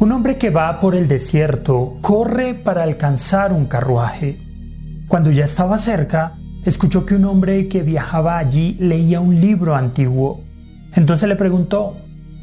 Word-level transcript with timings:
Un 0.00 0.12
hombre 0.12 0.38
que 0.38 0.48
va 0.48 0.80
por 0.80 0.94
el 0.94 1.08
desierto 1.08 1.98
corre 2.00 2.54
para 2.54 2.84
alcanzar 2.84 3.52
un 3.52 3.66
carruaje. 3.66 4.38
Cuando 5.08 5.30
ya 5.30 5.44
estaba 5.44 5.76
cerca, 5.76 6.38
escuchó 6.64 7.04
que 7.04 7.16
un 7.16 7.26
hombre 7.26 7.68
que 7.68 7.82
viajaba 7.82 8.38
allí 8.38 8.78
leía 8.80 9.20
un 9.20 9.38
libro 9.42 9.76
antiguo. 9.76 10.42
Entonces 10.94 11.28
le 11.28 11.36
preguntó, 11.36 11.98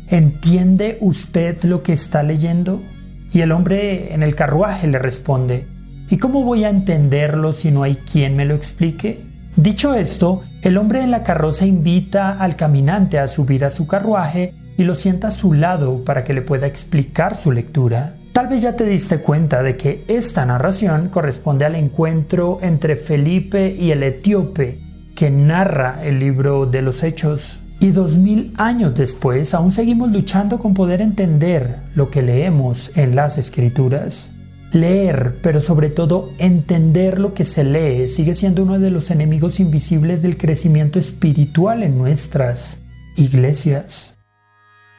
¿entiende 0.08 1.00
usted 1.02 1.64
lo 1.64 1.82
que 1.82 1.94
está 1.94 2.22
leyendo? 2.22 2.84
Y 3.32 3.42
el 3.42 3.52
hombre 3.52 4.14
en 4.14 4.22
el 4.22 4.36
carruaje 4.36 4.86
le 4.86 5.00
responde, 5.00 5.66
¿y 6.12 6.18
cómo 6.18 6.44
voy 6.44 6.64
a 6.64 6.70
entenderlo 6.70 7.54
si 7.54 7.72
no 7.72 7.82
hay 7.82 7.96
quien 7.96 8.36
me 8.36 8.46
lo 8.46 8.54
explique? 8.54 9.26
Dicho 9.56 9.96
esto, 9.96 10.44
el 10.62 10.78
hombre 10.78 11.02
en 11.02 11.10
la 11.10 11.24
carroza 11.24 11.66
invita 11.66 12.38
al 12.40 12.56
caminante 12.56 13.18
a 13.18 13.28
subir 13.28 13.66
a 13.66 13.72
su 13.72 13.88
carruaje 13.88 14.54
y 14.78 14.84
lo 14.84 14.96
sienta 14.96 15.28
a 15.28 15.32
su 15.32 15.54
lado 15.54 16.04
para 16.06 16.24
que 16.24 16.34
le 16.34 16.42
pueda 16.42 16.68
explicar 16.68 17.36
su 17.36 17.52
lectura. 17.52 18.16
Tal 18.32 18.48
vez 18.48 18.62
ya 18.62 18.76
te 18.76 18.86
diste 18.86 19.20
cuenta 19.20 19.64
de 19.64 19.76
que 19.76 20.06
esta 20.08 20.46
narración 20.46 21.10
corresponde 21.10 21.66
al 21.66 21.76
encuentro 21.76 22.60
entre 22.62 22.96
Felipe 22.96 23.76
y 23.78 23.90
el 23.90 24.04
etíope 24.04 24.80
que 25.16 25.32
narra 25.32 26.02
el 26.04 26.20
libro 26.20 26.68
de 26.68 26.84
los 26.84 27.02
Hechos. 27.04 27.60
Y 27.80 27.90
dos 27.90 28.18
mil 28.18 28.54
años 28.58 28.94
después 28.94 29.56
aún 29.56 29.72
seguimos 29.72 30.12
luchando 30.12 30.60
con 30.60 30.76
poder 30.76 31.02
entender 31.02 31.78
lo 31.96 32.12
que 32.12 32.22
leemos 32.22 32.92
en 32.96 33.16
las 33.16 33.40
escrituras. 33.40 34.30
Leer, 34.72 35.40
pero 35.42 35.62
sobre 35.62 35.90
todo 35.90 36.30
entender 36.38 37.20
lo 37.20 37.34
que 37.34 37.46
se 37.46 37.64
lee, 37.64 38.08
sigue 38.08 38.36
siendo 38.36 38.64
uno 38.64 38.78
de 38.78 38.92
los 38.92 39.10
enemigos 39.10 39.60
invisibles 39.60 40.22
del 40.22 40.38
crecimiento 40.38 41.00
espiritual 41.00 41.82
en 41.84 41.98
nuestras 41.98 42.84
iglesias. 43.16 44.17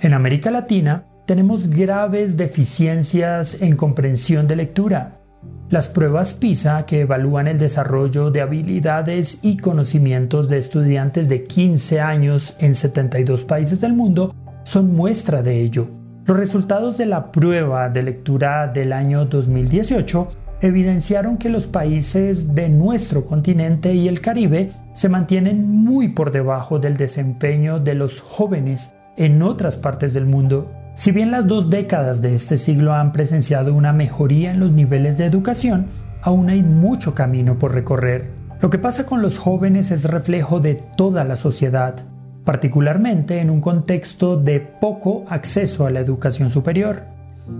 En 0.00 0.12
América 0.12 0.50
Latina 0.50 1.06
tenemos 1.24 1.70
graves 1.70 2.36
deficiencias 2.36 3.62
en 3.62 3.76
comprensión 3.76 4.46
de 4.46 4.56
lectura. 4.56 5.22
Las 5.70 5.88
pruebas 5.88 6.34
PISA, 6.34 6.84
que 6.84 7.00
evalúan 7.00 7.48
el 7.48 7.58
desarrollo 7.58 8.30
de 8.30 8.42
habilidades 8.42 9.38
y 9.40 9.56
conocimientos 9.56 10.50
de 10.50 10.58
estudiantes 10.58 11.30
de 11.30 11.44
15 11.44 12.00
años 12.00 12.56
en 12.60 12.74
72 12.74 13.46
países 13.46 13.80
del 13.80 13.94
mundo, 13.94 14.34
son 14.64 14.94
muestra 14.94 15.42
de 15.42 15.62
ello. 15.62 15.88
Los 16.26 16.36
resultados 16.36 16.98
de 16.98 17.06
la 17.06 17.32
prueba 17.32 17.88
de 17.88 18.02
lectura 18.02 18.68
del 18.68 18.92
año 18.92 19.24
2018 19.24 20.28
evidenciaron 20.60 21.38
que 21.38 21.48
los 21.48 21.68
países 21.68 22.54
de 22.54 22.68
nuestro 22.68 23.24
continente 23.24 23.94
y 23.94 24.08
el 24.08 24.20
Caribe 24.20 24.72
se 24.94 25.08
mantienen 25.08 25.66
muy 25.66 26.08
por 26.08 26.32
debajo 26.32 26.78
del 26.78 26.98
desempeño 26.98 27.80
de 27.80 27.94
los 27.94 28.20
jóvenes 28.20 28.92
en 29.16 29.42
otras 29.42 29.76
partes 29.76 30.12
del 30.14 30.26
mundo. 30.26 30.72
Si 30.94 31.12
bien 31.12 31.30
las 31.30 31.46
dos 31.46 31.68
décadas 31.68 32.22
de 32.22 32.34
este 32.34 32.56
siglo 32.58 32.94
han 32.94 33.12
presenciado 33.12 33.74
una 33.74 33.92
mejoría 33.92 34.50
en 34.50 34.60
los 34.60 34.72
niveles 34.72 35.18
de 35.18 35.26
educación, 35.26 35.86
aún 36.22 36.48
hay 36.48 36.62
mucho 36.62 37.14
camino 37.14 37.58
por 37.58 37.74
recorrer. 37.74 38.30
Lo 38.60 38.70
que 38.70 38.78
pasa 38.78 39.04
con 39.04 39.20
los 39.20 39.38
jóvenes 39.38 39.90
es 39.90 40.04
reflejo 40.04 40.60
de 40.60 40.74
toda 40.74 41.24
la 41.24 41.36
sociedad, 41.36 42.06
particularmente 42.44 43.40
en 43.40 43.50
un 43.50 43.60
contexto 43.60 44.36
de 44.36 44.60
poco 44.60 45.26
acceso 45.28 45.86
a 45.86 45.90
la 45.90 46.00
educación 46.00 46.48
superior. 46.48 47.04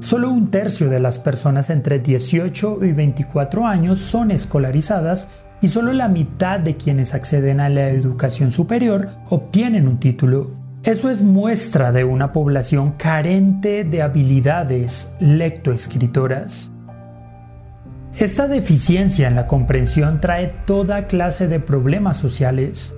Solo 0.00 0.30
un 0.30 0.50
tercio 0.50 0.88
de 0.88 0.98
las 0.98 1.18
personas 1.18 1.70
entre 1.70 1.98
18 1.98 2.84
y 2.84 2.92
24 2.92 3.66
años 3.66 4.00
son 4.00 4.30
escolarizadas 4.30 5.28
y 5.60 5.68
solo 5.68 5.92
la 5.92 6.08
mitad 6.08 6.58
de 6.58 6.76
quienes 6.76 7.14
acceden 7.14 7.60
a 7.60 7.68
la 7.68 7.90
educación 7.90 8.50
superior 8.50 9.08
obtienen 9.28 9.86
un 9.88 10.00
título. 10.00 10.65
Eso 10.86 11.10
es 11.10 11.20
muestra 11.20 11.90
de 11.90 12.04
una 12.04 12.30
población 12.30 12.92
carente 12.92 13.82
de 13.82 14.02
habilidades 14.02 15.10
lectoescritoras. 15.18 16.70
Esta 18.16 18.46
deficiencia 18.46 19.26
en 19.26 19.34
la 19.34 19.48
comprensión 19.48 20.20
trae 20.20 20.54
toda 20.64 21.08
clase 21.08 21.48
de 21.48 21.58
problemas 21.58 22.18
sociales. 22.18 22.96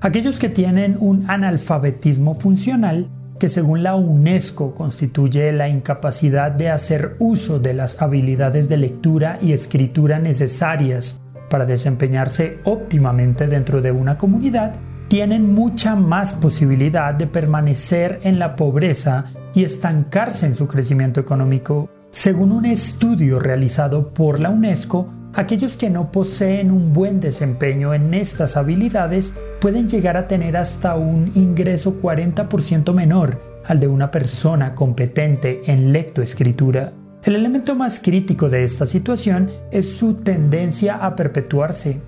Aquellos 0.00 0.38
que 0.38 0.48
tienen 0.48 0.96
un 1.00 1.28
analfabetismo 1.28 2.36
funcional, 2.36 3.10
que 3.40 3.48
según 3.48 3.82
la 3.82 3.96
UNESCO 3.96 4.72
constituye 4.72 5.50
la 5.50 5.68
incapacidad 5.68 6.52
de 6.52 6.70
hacer 6.70 7.16
uso 7.18 7.58
de 7.58 7.74
las 7.74 8.00
habilidades 8.00 8.68
de 8.68 8.76
lectura 8.76 9.38
y 9.42 9.54
escritura 9.54 10.20
necesarias 10.20 11.20
para 11.50 11.66
desempeñarse 11.66 12.60
óptimamente 12.62 13.48
dentro 13.48 13.82
de 13.82 13.90
una 13.90 14.18
comunidad, 14.18 14.76
tienen 15.14 15.54
mucha 15.54 15.94
más 15.94 16.32
posibilidad 16.32 17.14
de 17.14 17.28
permanecer 17.28 18.18
en 18.24 18.40
la 18.40 18.56
pobreza 18.56 19.26
y 19.54 19.62
estancarse 19.62 20.44
en 20.44 20.56
su 20.56 20.66
crecimiento 20.66 21.20
económico. 21.20 21.88
Según 22.10 22.50
un 22.50 22.64
estudio 22.64 23.38
realizado 23.38 24.12
por 24.12 24.40
la 24.40 24.50
UNESCO, 24.50 25.08
aquellos 25.32 25.76
que 25.76 25.88
no 25.88 26.10
poseen 26.10 26.72
un 26.72 26.92
buen 26.92 27.20
desempeño 27.20 27.94
en 27.94 28.12
estas 28.12 28.56
habilidades 28.56 29.34
pueden 29.60 29.88
llegar 29.88 30.16
a 30.16 30.26
tener 30.26 30.56
hasta 30.56 30.96
un 30.96 31.30
ingreso 31.36 32.02
40% 32.02 32.92
menor 32.92 33.40
al 33.66 33.78
de 33.78 33.86
una 33.86 34.10
persona 34.10 34.74
competente 34.74 35.62
en 35.66 35.92
lectoescritura. 35.92 36.92
El 37.22 37.36
elemento 37.36 37.76
más 37.76 38.00
crítico 38.00 38.50
de 38.50 38.64
esta 38.64 38.84
situación 38.84 39.48
es 39.70 39.96
su 39.96 40.14
tendencia 40.14 40.96
a 40.96 41.14
perpetuarse. 41.14 42.00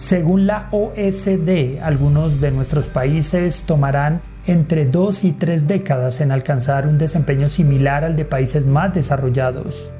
Según 0.00 0.46
la 0.46 0.66
OSD, 0.72 1.78
algunos 1.82 2.40
de 2.40 2.50
nuestros 2.50 2.86
países 2.86 3.64
tomarán 3.64 4.22
entre 4.46 4.86
dos 4.86 5.24
y 5.24 5.32
tres 5.32 5.68
décadas 5.68 6.22
en 6.22 6.32
alcanzar 6.32 6.86
un 6.86 6.96
desempeño 6.96 7.50
similar 7.50 8.04
al 8.04 8.16
de 8.16 8.24
países 8.24 8.64
más 8.64 8.94
desarrollados. 8.94 9.92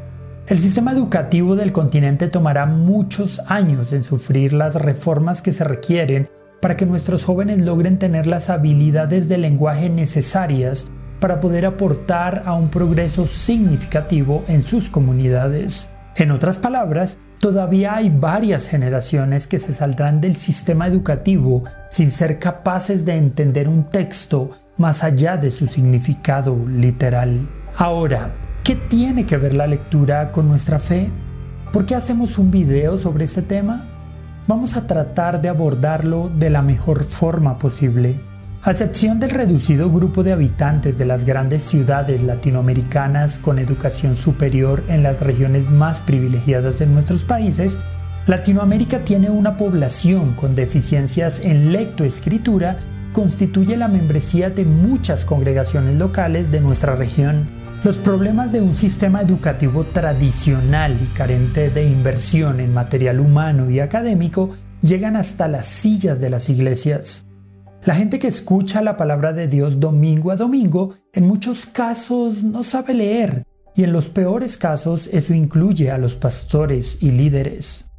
El 0.47 0.59
sistema 0.59 0.93
educativo 0.93 1.55
del 1.55 1.73
continente 1.73 2.29
tomará 2.29 2.65
muchos 2.65 3.43
años 3.47 3.93
en 3.93 4.03
sufrir 4.03 4.55
las 4.55 4.75
reformas 4.75 5.43
que 5.43 5.53
se 5.53 5.65
requieren 5.65 6.31
para 6.63 6.79
que 6.79 6.87
nuestros 6.87 7.27
jóvenes 7.27 7.61
logren 7.61 7.99
tener 7.99 8.27
las 8.27 8.49
habilidades 8.49 9.29
de 9.29 9.37
lenguaje 9.37 9.91
necesarias 9.91 10.87
para 11.21 11.41
poder 11.41 11.67
aportar 11.67 12.45
a 12.47 12.55
un 12.55 12.71
progreso 12.71 13.27
significativo 13.27 14.45
en 14.49 14.63
sus 14.63 14.89
comunidades. 14.89 15.91
En 16.17 16.31
otras 16.31 16.57
palabras, 16.57 17.19
Todavía 17.41 17.97
hay 17.97 18.11
varias 18.11 18.69
generaciones 18.69 19.47
que 19.47 19.59
se 19.59 19.73
saldrán 19.73 20.21
del 20.21 20.37
sistema 20.37 20.87
educativo 20.87 21.65
sin 21.89 22.11
ser 22.11 22.39
capaces 22.39 23.07
de 23.07 23.17
entender 23.17 23.67
un 23.67 23.87
texto 23.87 24.51
más 24.77 25.05
allá 25.05 25.39
de 25.39 25.51
su 25.51 25.67
significado 25.67 26.55
literal. 26.69 27.49
Ahora, 27.77 28.33
¿qué 28.63 28.77
tiene 28.77 29.25
que 29.25 29.39
ver 29.39 29.55
la 29.55 29.67
lectura 29.67 30.33
con 30.33 30.49
nuestra 30.49 30.79
fe? 30.79 31.11
¿Por 31.73 31.87
qué 31.87 31.95
hacemos 31.95 32.37
un 32.37 32.51
video 32.51 32.99
sobre 32.99 33.25
este 33.25 33.41
tema? 33.41 33.87
Vamos 34.47 34.77
a 34.77 34.87
tratar 34.87 35.41
de 35.41 35.49
abordarlo 35.49 36.29
de 36.29 36.51
la 36.51 36.61
mejor 36.61 37.05
forma 37.05 37.59
posible. 37.59 38.21
A 38.63 38.73
excepción 38.73 39.19
del 39.19 39.31
reducido 39.31 39.91
grupo 39.91 40.23
de 40.23 40.33
habitantes 40.33 40.99
de 40.99 41.07
las 41.07 41.25
grandes 41.25 41.63
ciudades 41.63 42.23
latinoamericanas 42.23 43.39
con 43.39 43.59
educación 43.59 44.17
superior 44.17 44.85
en 44.89 45.03
las 45.03 45.21
regiones 45.21 45.71
más 45.71 46.01
privilegiadas 46.01 46.79
de 46.79 46.85
nuestros 46.85 47.25
países, 47.25 47.79
Latinoamérica 48.27 49.03
tiene 49.03 49.31
una 49.31 49.57
población 49.57 50.35
con 50.35 50.55
deficiencias 50.55 51.41
en 51.41 51.73
lectoescritura 51.73 52.77
constituye 53.15 53.79
la 53.79 53.89
membresía 53.89 54.51
de 54.51 54.67
muchas 54.67 55.25
congregaciones 55.25 55.97
locales 55.97 56.51
de 56.51 56.61
nuestra 56.61 56.95
región. 56.95 57.49
Los 57.83 57.97
problemas 57.97 58.53
de 58.53 58.61
un 58.61 58.77
sistema 58.77 59.23
educativo 59.23 59.85
tradicional 59.85 60.99
y 61.03 61.07
carente 61.17 61.71
de 61.71 61.87
inversión 61.87 62.61
en 62.61 62.75
material 62.75 63.21
humano 63.21 63.71
y 63.71 63.81
académico 63.81 64.51
llegan 64.83 65.17
hasta 65.17 65.49
las 65.49 65.65
sillas 65.65 66.21
de 66.21 66.29
las 66.29 66.51
iglesias. 66.51 67.30
La 67.85 67.95
gente 67.95 68.19
que 68.19 68.29
escucha 68.29 68.83
la 68.83 68.99
palabra 68.99 69.33
de 69.33 69.49
Dios 69.49 69.81
domingo 69.81 70.31
a 70.31 70.37
domingo 70.37 70.95
en 71.15 71.27
muchos 71.27 71.65
casos 71.65 72.45
no 72.45 72.63
sabe 72.63 72.93
leer 72.93 73.47
y 73.75 73.85
en 73.85 73.93
los 73.93 74.11
peores 74.11 74.59
casos 74.59 75.07
eso 75.07 75.33
incluye 75.33 75.91
a 75.91 75.97
los 75.97 76.17
pastores 76.17 77.03
y 77.03 77.11
líderes. 77.11 77.90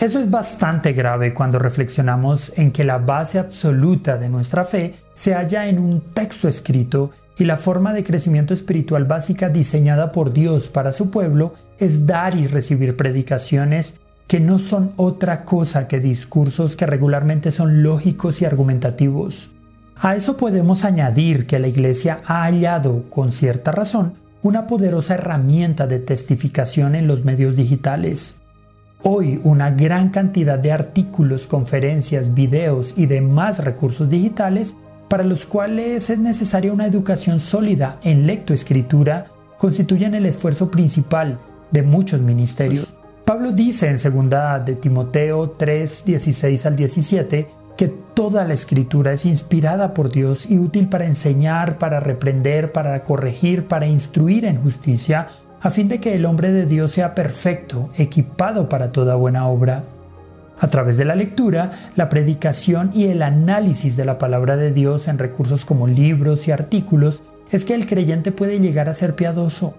Eso 0.00 0.18
es 0.18 0.30
bastante 0.30 0.94
grave 0.94 1.34
cuando 1.34 1.58
reflexionamos 1.58 2.54
en 2.56 2.72
que 2.72 2.84
la 2.84 2.96
base 2.96 3.38
absoluta 3.38 4.16
de 4.16 4.30
nuestra 4.30 4.64
fe 4.64 4.94
se 5.12 5.34
halla 5.34 5.66
en 5.66 5.78
un 5.78 6.00
texto 6.00 6.48
escrito 6.48 7.10
y 7.36 7.44
la 7.44 7.58
forma 7.58 7.92
de 7.92 8.02
crecimiento 8.02 8.54
espiritual 8.54 9.04
básica 9.04 9.50
diseñada 9.50 10.10
por 10.10 10.32
Dios 10.32 10.70
para 10.70 10.92
su 10.92 11.10
pueblo 11.10 11.52
es 11.78 12.06
dar 12.06 12.34
y 12.34 12.46
recibir 12.46 12.96
predicaciones 12.96 14.00
que 14.26 14.40
no 14.40 14.58
son 14.58 14.94
otra 14.96 15.44
cosa 15.44 15.86
que 15.86 16.00
discursos 16.00 16.76
que 16.76 16.86
regularmente 16.86 17.50
son 17.50 17.82
lógicos 17.82 18.40
y 18.40 18.46
argumentativos. 18.46 19.50
A 19.96 20.16
eso 20.16 20.38
podemos 20.38 20.86
añadir 20.86 21.46
que 21.46 21.58
la 21.58 21.68
Iglesia 21.68 22.22
ha 22.24 22.44
hallado, 22.44 23.04
con 23.10 23.32
cierta 23.32 23.70
razón, 23.70 24.14
una 24.40 24.66
poderosa 24.66 25.12
herramienta 25.12 25.86
de 25.86 25.98
testificación 25.98 26.94
en 26.94 27.06
los 27.06 27.26
medios 27.26 27.54
digitales. 27.54 28.39
Hoy 29.02 29.40
una 29.44 29.70
gran 29.70 30.10
cantidad 30.10 30.58
de 30.58 30.72
artículos, 30.72 31.46
conferencias, 31.46 32.34
videos 32.34 32.94
y 32.98 33.06
demás 33.06 33.64
recursos 33.64 34.10
digitales 34.10 34.76
para 35.08 35.24
los 35.24 35.46
cuales 35.46 36.10
es 36.10 36.18
necesaria 36.18 36.72
una 36.72 36.86
educación 36.86 37.38
sólida 37.38 37.98
en 38.02 38.26
lectoescritura 38.26 39.26
constituyen 39.56 40.14
el 40.14 40.26
esfuerzo 40.26 40.70
principal 40.70 41.38
de 41.70 41.82
muchos 41.82 42.20
ministerios. 42.20 42.92
Pablo 43.24 43.52
dice 43.52 43.88
en 43.88 43.96
2 43.96 44.64
de 44.66 44.74
Timoteo 44.76 45.50
3, 45.50 46.04
16 46.04 46.66
al 46.66 46.76
17 46.76 47.48
que 47.78 47.88
toda 47.88 48.44
la 48.44 48.52
escritura 48.52 49.14
es 49.14 49.24
inspirada 49.24 49.94
por 49.94 50.10
Dios 50.10 50.50
y 50.50 50.58
útil 50.58 50.88
para 50.88 51.06
enseñar, 51.06 51.78
para 51.78 52.00
reprender, 52.00 52.72
para 52.72 53.02
corregir, 53.04 53.66
para 53.66 53.86
instruir 53.86 54.44
en 54.44 54.60
justicia, 54.60 55.28
a 55.60 55.70
fin 55.70 55.88
de 55.88 56.00
que 56.00 56.14
el 56.14 56.24
hombre 56.24 56.52
de 56.52 56.66
Dios 56.66 56.92
sea 56.92 57.14
perfecto, 57.14 57.90
equipado 57.96 58.68
para 58.68 58.92
toda 58.92 59.14
buena 59.14 59.46
obra. 59.46 59.84
A 60.58 60.68
través 60.68 60.96
de 60.96 61.04
la 61.04 61.14
lectura, 61.14 61.70
la 61.96 62.08
predicación 62.08 62.90
y 62.94 63.06
el 63.06 63.22
análisis 63.22 63.96
de 63.96 64.04
la 64.04 64.18
palabra 64.18 64.56
de 64.56 64.72
Dios 64.72 65.08
en 65.08 65.18
recursos 65.18 65.64
como 65.64 65.86
libros 65.86 66.48
y 66.48 66.52
artículos, 66.52 67.22
es 67.50 67.64
que 67.64 67.74
el 67.74 67.86
creyente 67.86 68.32
puede 68.32 68.60
llegar 68.60 68.88
a 68.88 68.94
ser 68.94 69.14
piadoso. 69.14 69.74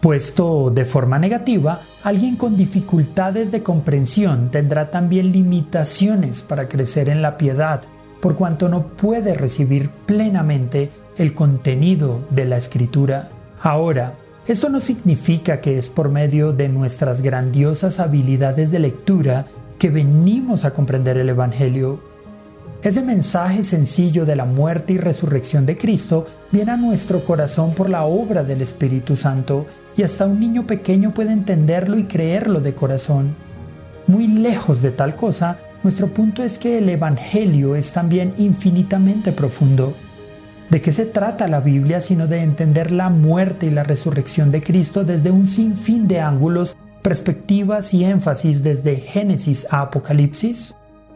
Puesto 0.00 0.70
de 0.70 0.84
forma 0.84 1.18
negativa, 1.18 1.80
alguien 2.02 2.36
con 2.36 2.56
dificultades 2.56 3.50
de 3.50 3.62
comprensión 3.62 4.50
tendrá 4.50 4.90
también 4.90 5.32
limitaciones 5.32 6.42
para 6.42 6.68
crecer 6.68 7.08
en 7.08 7.22
la 7.22 7.36
piedad, 7.36 7.82
por 8.20 8.36
cuanto 8.36 8.68
no 8.68 8.88
puede 8.88 9.34
recibir 9.34 9.90
plenamente 9.90 10.90
el 11.16 11.34
contenido 11.34 12.26
de 12.30 12.44
la 12.44 12.58
escritura. 12.58 13.30
Ahora, 13.62 14.14
esto 14.46 14.68
no 14.68 14.78
significa 14.78 15.60
que 15.60 15.76
es 15.76 15.88
por 15.88 16.08
medio 16.08 16.52
de 16.52 16.68
nuestras 16.68 17.20
grandiosas 17.20 17.98
habilidades 17.98 18.70
de 18.70 18.78
lectura 18.78 19.46
que 19.76 19.90
venimos 19.90 20.64
a 20.64 20.72
comprender 20.72 21.16
el 21.16 21.28
Evangelio. 21.28 22.00
Ese 22.82 23.02
mensaje 23.02 23.64
sencillo 23.64 24.24
de 24.24 24.36
la 24.36 24.44
muerte 24.44 24.92
y 24.92 24.98
resurrección 24.98 25.66
de 25.66 25.76
Cristo 25.76 26.26
viene 26.52 26.70
a 26.70 26.76
nuestro 26.76 27.24
corazón 27.24 27.74
por 27.74 27.90
la 27.90 28.04
obra 28.04 28.44
del 28.44 28.62
Espíritu 28.62 29.16
Santo 29.16 29.66
y 29.96 30.04
hasta 30.04 30.26
un 30.26 30.38
niño 30.38 30.64
pequeño 30.64 31.12
puede 31.12 31.32
entenderlo 31.32 31.98
y 31.98 32.04
creerlo 32.04 32.60
de 32.60 32.74
corazón. 32.74 33.34
Muy 34.06 34.28
lejos 34.28 34.80
de 34.80 34.92
tal 34.92 35.16
cosa, 35.16 35.58
nuestro 35.82 36.14
punto 36.14 36.44
es 36.44 36.58
que 36.58 36.78
el 36.78 36.88
Evangelio 36.88 37.74
es 37.74 37.90
también 37.90 38.32
infinitamente 38.36 39.32
profundo. 39.32 39.94
¿De 40.70 40.82
qué 40.82 40.90
se 40.90 41.06
trata 41.06 41.46
la 41.46 41.60
Biblia 41.60 42.00
sino 42.00 42.26
de 42.26 42.42
entender 42.42 42.90
la 42.90 43.08
muerte 43.08 43.66
y 43.66 43.70
la 43.70 43.84
resurrección 43.84 44.50
de 44.50 44.60
Cristo 44.60 45.04
desde 45.04 45.30
un 45.30 45.46
sinfín 45.46 46.08
de 46.08 46.20
ángulos, 46.20 46.76
perspectivas 47.02 47.94
y 47.94 48.04
énfasis 48.04 48.64
desde 48.64 48.96
Génesis 48.96 49.68
a 49.70 49.82
Apocalipsis? 49.82 50.74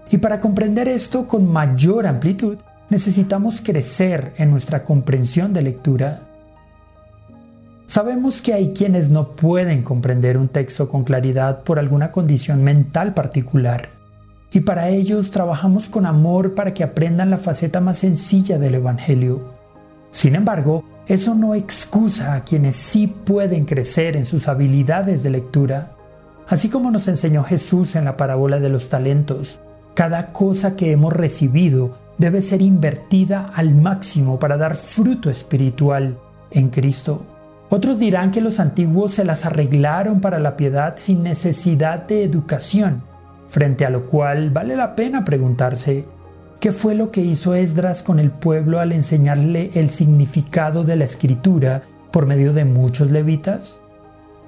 Y 0.09 0.19
para 0.19 0.39
comprender 0.39 0.87
esto 0.87 1.27
con 1.27 1.51
mayor 1.51 2.07
amplitud, 2.07 2.59
necesitamos 2.91 3.61
crecer 3.61 4.33
en 4.37 4.53
nuestra 4.53 4.85
comprensión 4.85 5.53
de 5.53 5.63
lectura. 5.63 6.21
Sabemos 7.87 8.43
que 8.43 8.55
hay 8.55 8.73
quienes 8.73 9.09
no 9.09 9.33
pueden 9.35 9.83
comprender 9.83 10.39
un 10.39 10.47
texto 10.47 10.89
con 10.89 11.03
claridad 11.03 11.65
por 11.65 11.81
alguna 11.81 12.13
condición 12.13 12.63
mental 12.63 13.15
particular 13.15 14.00
y 14.53 14.61
para 14.61 14.89
ellos 14.89 15.31
trabajamos 15.31 15.89
con 15.89 16.07
amor 16.07 16.55
para 16.55 16.75
que 16.75 16.83
aprendan 16.83 17.31
la 17.31 17.39
faceta 17.39 17.81
más 17.81 17.99
sencilla 17.99 18.59
del 18.59 18.75
Evangelio. 18.75 19.55
Sin 20.11 20.35
embargo, 20.35 20.85
eso 21.07 21.35
no 21.35 21.55
excusa 21.55 22.35
a 22.35 22.45
quienes 22.45 22.75
sí 22.77 23.07
pueden 23.07 23.65
crecer 23.65 24.17
en 24.17 24.25
sus 24.25 24.49
habilidades 24.49 25.23
de 25.23 25.31
lectura. 25.31 25.93
Así 26.49 26.69
como 26.69 26.91
nos 26.91 27.07
enseñó 27.07 27.45
Jesús 27.45 27.95
en 27.95 28.05
la 28.05 28.17
parábola 28.17 28.59
de 28.59 28.71
los 28.71 28.89
talentos, 28.89 29.61
cada 29.95 30.33
cosa 30.33 30.75
que 30.75 30.91
hemos 30.91 31.13
recibido 31.13 31.97
debe 32.19 32.43
ser 32.43 32.61
invertida 32.61 33.51
al 33.55 33.75
máximo 33.75 34.41
para 34.41 34.57
dar 34.57 34.75
fruto 34.75 35.31
espiritual 35.31 36.19
en 36.51 36.71
Cristo. 36.71 37.23
Otros 37.69 38.01
dirán 38.01 38.33
que 38.33 38.41
los 38.41 38.59
antiguos 38.59 39.15
se 39.15 39.25
las 39.25 39.47
arreglaron 39.47 40.21
para 40.21 40.41
la 40.41 40.57
piedad 40.57 40.95
sin 40.97 41.23
necesidad 41.23 42.07
de 42.07 42.25
educación 42.25 43.10
frente 43.51 43.85
a 43.85 43.91
lo 43.91 44.07
cual 44.07 44.51
vale 44.51 44.77
la 44.77 44.95
pena 44.95 45.25
preguntarse, 45.25 46.07
¿qué 46.61 46.73
fue 46.73 46.95
lo 46.95 47.11
que 47.11 47.21
hizo 47.21 47.55
Esdras 47.55 48.03
con 48.03 48.21
el 48.21 48.31
pueblo 48.31 48.79
al 48.79 48.93
enseñarle 48.93 49.71
el 49.75 49.91
significado 49.91 50.85
de 50.85 50.97
la 50.97 51.05
escritura 51.05 51.83
por 52.13 52.27
medio 52.27 52.53
de 52.53 52.65
muchos 52.65 53.11
levitas? 53.11 53.81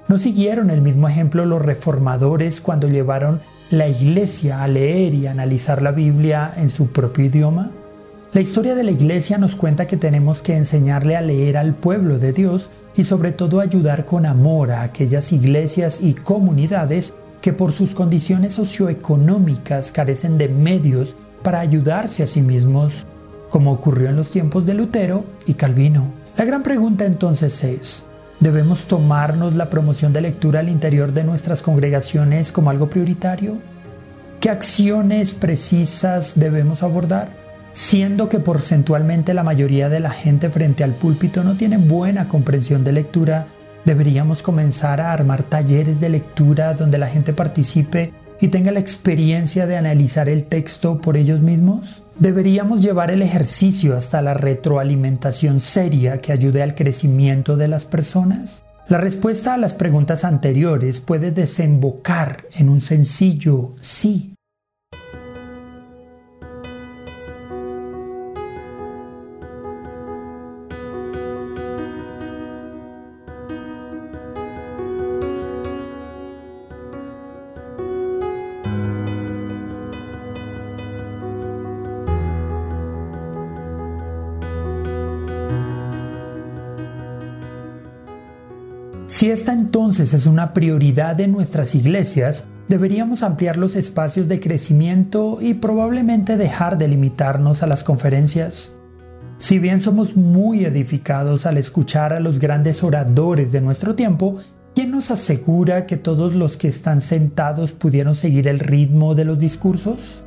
¿No 0.07 0.17
siguieron 0.17 0.69
el 0.69 0.81
mismo 0.81 1.07
ejemplo 1.07 1.45
los 1.45 1.61
reformadores 1.61 2.61
cuando 2.61 2.87
llevaron 2.87 3.41
la 3.69 3.87
iglesia 3.89 4.63
a 4.63 4.67
leer 4.67 5.13
y 5.13 5.27
analizar 5.27 5.81
la 5.81 5.91
Biblia 5.91 6.53
en 6.55 6.69
su 6.69 6.87
propio 6.91 7.25
idioma? 7.25 7.71
La 8.31 8.41
historia 8.41 8.73
de 8.73 8.83
la 8.83 8.91
iglesia 8.91 9.37
nos 9.37 9.55
cuenta 9.55 9.85
que 9.85 9.97
tenemos 9.97 10.41
que 10.41 10.55
enseñarle 10.55 11.15
a 11.15 11.21
leer 11.21 11.57
al 11.57 11.75
pueblo 11.75 12.19
de 12.19 12.31
Dios 12.31 12.71
y 12.95 13.03
sobre 13.03 13.31
todo 13.31 13.59
ayudar 13.59 14.05
con 14.05 14.25
amor 14.25 14.71
a 14.71 14.81
aquellas 14.81 15.31
iglesias 15.33 15.99
y 16.01 16.13
comunidades 16.13 17.13
que 17.43 17.51
por 17.51 17.73
sus 17.73 17.93
condiciones 17.93 18.53
socioeconómicas 18.53 19.91
carecen 19.91 20.37
de 20.37 20.47
medios 20.47 21.17
para 21.43 21.59
ayudarse 21.59 22.23
a 22.23 22.25
sí 22.25 22.41
mismos, 22.41 23.05
como 23.49 23.73
ocurrió 23.73 24.07
en 24.07 24.15
los 24.15 24.31
tiempos 24.31 24.65
de 24.65 24.73
Lutero 24.73 25.25
y 25.45 25.55
Calvino. 25.55 26.13
La 26.37 26.45
gran 26.45 26.63
pregunta 26.63 27.03
entonces 27.05 27.61
es, 27.65 28.05
¿debemos 28.39 28.85
tomarnos 28.85 29.55
la 29.55 29.69
promoción 29.69 30.13
de 30.13 30.21
lectura 30.21 30.61
al 30.61 30.69
interior 30.69 31.11
de 31.11 31.25
nuestras 31.25 31.61
congregaciones 31.61 32.53
como 32.53 32.69
algo 32.69 32.89
prioritario? 32.89 33.57
¿Qué 34.39 34.49
acciones 34.49 35.33
precisas 35.33 36.35
debemos 36.35 36.81
abordar? 36.81 37.35
Siendo 37.73 38.29
que 38.29 38.39
porcentualmente 38.39 39.33
la 39.33 39.43
mayoría 39.43 39.89
de 39.89 39.99
la 39.99 40.11
gente 40.11 40.49
frente 40.49 40.85
al 40.85 40.95
púlpito 40.95 41.43
no 41.43 41.57
tiene 41.57 41.75
buena 41.77 42.29
comprensión 42.29 42.85
de 42.85 42.93
lectura, 42.93 43.47
Deberíamos 43.85 44.41
comenzar 44.41 45.01
a 45.01 45.11
armar 45.11 45.43
talleres 45.43 45.99
de 45.99 46.09
lectura 46.09 46.73
donde 46.73 46.97
la 46.97 47.07
gente 47.07 47.33
participe 47.33 48.13
y 48.39 48.47
tenga 48.47 48.71
la 48.71 48.79
experiencia 48.79 49.67
de 49.67 49.77
analizar 49.77 50.29
el 50.29 50.45
texto 50.45 50.99
por 50.99 51.17
ellos 51.17 51.41
mismos. 51.41 52.03
Deberíamos 52.17 52.81
llevar 52.81 53.11
el 53.11 53.21
ejercicio 53.21 53.97
hasta 53.97 54.21
la 54.21 54.33
retroalimentación 54.33 55.59
seria 55.59 56.19
que 56.19 56.31
ayude 56.31 56.61
al 56.61 56.75
crecimiento 56.75 57.57
de 57.57 57.67
las 57.67 57.85
personas. 57.85 58.63
La 58.87 58.97
respuesta 58.97 59.53
a 59.53 59.57
las 59.57 59.73
preguntas 59.73 60.25
anteriores 60.25 60.99
puede 60.99 61.31
desembocar 61.31 62.43
en 62.55 62.69
un 62.69 62.81
sencillo 62.81 63.75
sí. 63.81 64.32
Si 89.23 89.31
esta 89.31 89.53
entonces 89.53 90.13
es 90.13 90.25
una 90.25 90.53
prioridad 90.53 91.17
en 91.21 91.31
nuestras 91.31 91.75
iglesias, 91.75 92.43
deberíamos 92.67 93.23
ampliar 93.23 93.55
los 93.55 93.77
espacios 93.77 94.27
de 94.27 94.41
crecimiento 94.41 95.37
y 95.39 95.53
probablemente 95.53 96.35
dejar 96.35 96.77
de 96.77 96.89
limitarnos 96.89 97.63
a 97.63 97.67
las 97.67 97.85
conferencias. 97.85 98.73
Si 99.37 99.59
bien 99.59 99.79
somos 99.79 100.17
muy 100.17 100.65
edificados 100.65 101.45
al 101.45 101.57
escuchar 101.57 102.11
a 102.11 102.19
los 102.19 102.39
grandes 102.39 102.83
oradores 102.83 103.53
de 103.53 103.61
nuestro 103.61 103.95
tiempo, 103.95 104.39
¿quién 104.75 104.91
nos 104.91 105.09
asegura 105.09 105.85
que 105.85 105.95
todos 105.95 106.35
los 106.35 106.57
que 106.57 106.67
están 106.67 106.99
sentados 106.99 107.71
pudieron 107.71 108.15
seguir 108.15 108.49
el 108.49 108.59
ritmo 108.59 109.15
de 109.15 109.23
los 109.23 109.39
discursos? 109.39 110.21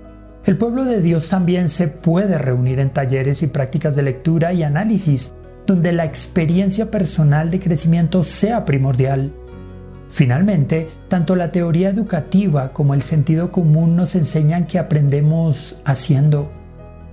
El 0.47 0.57
pueblo 0.57 0.87
de 0.87 1.03
Dios 1.03 1.29
también 1.29 1.69
se 1.69 1.89
puede 1.89 2.39
reunir 2.39 2.81
en 2.81 2.89
talleres 2.89 3.43
y 3.43 3.49
prácticas 3.49 3.95
de 3.95 4.05
lectura 4.05 4.55
y 4.55 4.63
análisis 4.63 5.35
donde 5.67 5.93
la 5.93 6.05
experiencia 6.05 6.91
personal 6.91 7.51
de 7.51 7.61
crecimiento 7.61 8.23
sea 8.25 8.65
primordial. 8.65 9.33
Finalmente, 10.09 10.89
tanto 11.09 11.35
la 11.35 11.51
teoría 11.51 11.89
educativa 11.89 12.73
como 12.73 12.95
el 12.95 13.03
sentido 13.03 13.51
común 13.51 13.97
nos 13.97 14.15
enseñan 14.15 14.67
que 14.67 14.79
aprendemos 14.79 15.77
haciendo. 15.85 16.51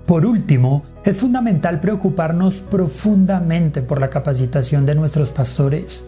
Por 0.05 0.25
último, 0.25 0.83
es 1.03 1.17
fundamental 1.17 1.79
preocuparnos 1.79 2.61
profundamente 2.61 3.81
por 3.81 3.99
la 3.99 4.09
capacitación 4.09 4.85
de 4.85 4.95
nuestros 4.95 5.31
pastores. 5.31 6.05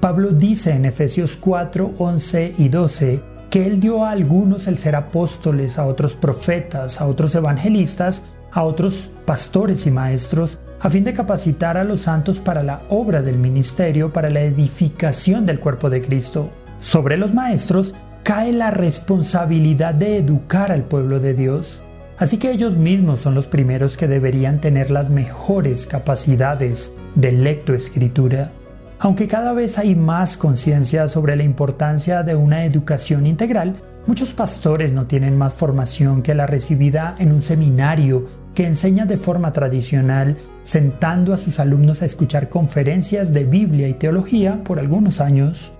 Pablo 0.00 0.30
dice 0.30 0.72
en 0.72 0.84
Efesios 0.84 1.36
4, 1.36 1.94
11 1.96 2.54
y 2.58 2.68
12 2.68 3.22
que 3.50 3.66
él 3.66 3.80
dio 3.80 4.04
a 4.04 4.10
algunos 4.10 4.66
el 4.66 4.76
ser 4.76 4.96
apóstoles, 4.96 5.78
a 5.78 5.86
otros 5.86 6.14
profetas, 6.14 7.00
a 7.00 7.06
otros 7.06 7.34
evangelistas, 7.34 8.24
a 8.52 8.64
otros 8.64 9.10
pastores 9.24 9.86
y 9.86 9.90
maestros, 9.90 10.58
a 10.80 10.90
fin 10.90 11.04
de 11.04 11.14
capacitar 11.14 11.76
a 11.76 11.84
los 11.84 12.02
santos 12.02 12.40
para 12.40 12.62
la 12.62 12.82
obra 12.88 13.22
del 13.22 13.38
ministerio, 13.38 14.12
para 14.12 14.30
la 14.30 14.42
edificación 14.42 15.46
del 15.46 15.60
cuerpo 15.60 15.90
de 15.90 16.02
Cristo. 16.02 16.50
Sobre 16.78 17.16
los 17.16 17.32
maestros 17.32 17.94
cae 18.22 18.52
la 18.52 18.70
responsabilidad 18.70 19.94
de 19.94 20.18
educar 20.18 20.72
al 20.72 20.84
pueblo 20.84 21.20
de 21.20 21.34
Dios. 21.34 21.82
Así 22.18 22.38
que 22.38 22.50
ellos 22.50 22.76
mismos 22.76 23.20
son 23.20 23.34
los 23.34 23.46
primeros 23.46 23.96
que 23.96 24.08
deberían 24.08 24.60
tener 24.60 24.90
las 24.90 25.10
mejores 25.10 25.86
capacidades 25.86 26.92
de 27.14 27.32
lectoescritura. 27.32 28.52
Aunque 28.98 29.28
cada 29.28 29.52
vez 29.52 29.78
hay 29.78 29.94
más 29.94 30.36
conciencia 30.36 31.08
sobre 31.08 31.36
la 31.36 31.42
importancia 31.42 32.22
de 32.22 32.34
una 32.34 32.64
educación 32.64 33.26
integral, 33.26 33.76
muchos 34.06 34.32
pastores 34.32 34.92
no 34.92 35.06
tienen 35.06 35.36
más 35.36 35.52
formación 35.52 36.22
que 36.22 36.34
la 36.34 36.46
recibida 36.46 37.14
en 37.18 37.32
un 37.32 37.42
seminario 37.42 38.26
que 38.56 38.66
enseña 38.66 39.04
de 39.04 39.18
forma 39.18 39.52
tradicional, 39.52 40.38
sentando 40.62 41.34
a 41.34 41.36
sus 41.36 41.60
alumnos 41.60 42.00
a 42.00 42.06
escuchar 42.06 42.48
conferencias 42.48 43.34
de 43.34 43.44
Biblia 43.44 43.86
y 43.86 43.94
teología 43.94 44.64
por 44.64 44.78
algunos 44.78 45.20
años. 45.20 45.74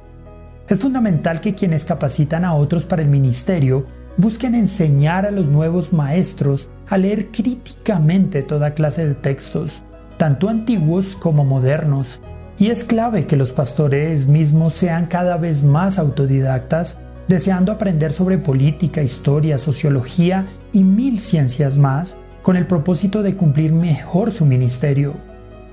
Es 0.68 0.78
fundamental 0.78 1.40
que 1.40 1.54
quienes 1.54 1.86
capacitan 1.86 2.44
a 2.44 2.54
otros 2.54 2.84
para 2.84 3.00
el 3.00 3.08
ministerio 3.08 3.86
busquen 4.18 4.54
enseñar 4.54 5.24
a 5.24 5.30
los 5.30 5.46
nuevos 5.46 5.94
maestros 5.94 6.68
a 6.86 6.98
leer 6.98 7.30
críticamente 7.30 8.42
toda 8.42 8.74
clase 8.74 9.08
de 9.08 9.14
textos, 9.14 9.82
tanto 10.18 10.50
antiguos 10.50 11.16
como 11.16 11.46
modernos, 11.46 12.20
y 12.58 12.68
es 12.68 12.84
clave 12.84 13.26
que 13.26 13.36
los 13.36 13.52
pastores 13.52 14.26
mismos 14.26 14.74
sean 14.74 15.06
cada 15.06 15.38
vez 15.38 15.64
más 15.64 15.98
autodidactas, 15.98 16.98
deseando 17.26 17.72
aprender 17.72 18.12
sobre 18.12 18.36
política, 18.36 19.02
historia, 19.02 19.56
sociología 19.56 20.46
y 20.72 20.84
mil 20.84 21.18
ciencias 21.18 21.78
más, 21.78 22.18
con 22.46 22.54
el 22.54 22.68
propósito 22.68 23.24
de 23.24 23.34
cumplir 23.34 23.72
mejor 23.72 24.30
su 24.30 24.46
ministerio. 24.46 25.14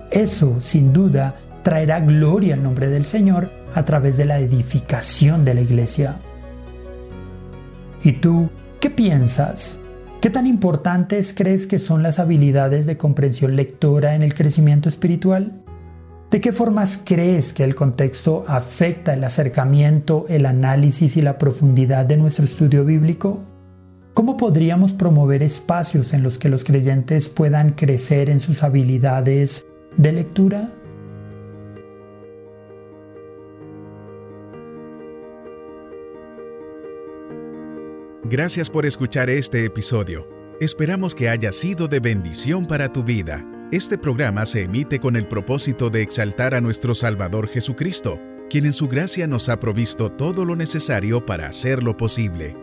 Eso, 0.10 0.60
sin 0.60 0.92
duda, 0.92 1.36
traerá 1.62 2.00
gloria 2.00 2.56
al 2.56 2.64
nombre 2.64 2.88
del 2.88 3.06
Señor 3.06 3.52
a 3.76 3.86
través 3.86 4.18
de 4.18 4.26
la 4.26 4.40
edificación 4.40 5.46
de 5.46 5.54
la 5.54 5.62
iglesia. 5.62 6.16
¿Y 8.04 8.14
tú 8.14 8.50
qué 8.80 8.90
piensas? 8.90 9.80
¿Qué 10.20 10.32
tan 10.32 10.48
importantes 10.48 11.36
crees 11.38 11.68
que 11.68 11.78
son 11.78 12.02
las 12.02 12.18
habilidades 12.18 12.88
de 12.88 12.98
comprensión 12.98 13.56
lectora 13.56 14.16
en 14.16 14.24
el 14.24 14.34
crecimiento 14.34 14.90
espiritual? 14.90 15.62
¿De 16.32 16.42
qué 16.42 16.52
formas 16.52 17.00
crees 17.06 17.54
que 17.54 17.64
el 17.64 17.76
contexto 17.76 18.46
afecta 18.48 19.14
el 19.14 19.24
acercamiento, 19.24 20.26
el 20.28 20.48
análisis 20.48 21.18
y 21.18 21.22
la 21.22 21.38
profundidad 21.38 22.08
de 22.08 22.18
nuestro 22.18 22.46
estudio 22.46 22.84
bíblico? 22.84 23.53
¿Cómo 24.14 24.38
podríamos 24.38 24.94
promover 24.94 25.42
espacios 25.42 26.14
en 26.14 26.22
los 26.22 26.38
que 26.38 26.48
los 26.48 26.64
creyentes 26.64 27.30
puedan 27.30 27.72
crecer 27.72 28.30
en 28.30 28.40
sus 28.40 28.62
habilidades 28.62 29.66
de 29.98 30.12
lectura? 30.12 30.70
Gracias 38.24 38.70
por 38.70 38.86
escuchar 38.86 39.32
este 39.32 39.66
episodio. 39.66 40.28
Esperamos 40.60 41.16
que 41.16 41.30
haya 41.30 41.52
sido 41.52 41.88
de 41.88 42.00
bendición 42.00 42.68
para 42.68 42.92
tu 42.92 43.04
vida. 43.04 43.44
Este 43.72 43.98
programa 43.98 44.46
se 44.46 44.64
emite 44.64 45.00
con 45.00 45.16
el 45.16 45.28
propósito 45.28 45.90
de 45.90 46.04
exaltar 46.04 46.54
a 46.54 46.62
nuestro 46.62 46.94
Salvador 46.94 47.48
Jesucristo, 47.48 48.20
quien 48.50 48.66
en 48.66 48.74
su 48.74 48.88
gracia 48.88 49.26
nos 49.26 49.50
ha 49.50 49.60
provisto 49.60 50.12
todo 50.12 50.46
lo 50.46 50.56
necesario 50.56 51.26
para 51.26 51.48
hacerlo 51.48 51.98
posible. 51.98 52.63